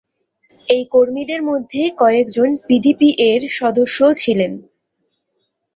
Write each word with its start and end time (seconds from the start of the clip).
এই 0.69 0.83
কর্মীদের 0.91 1.41
মধ্যে 1.43 1.81
কয়েকজন 1.97 2.49
পিডিপিএ-র 2.67 3.41
সদস্যও 3.51 4.11
ছিলেন। 4.13 4.51